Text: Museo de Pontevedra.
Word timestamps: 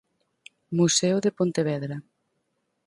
Museo 0.77 1.17
de 1.25 1.31
Pontevedra. 1.39 1.97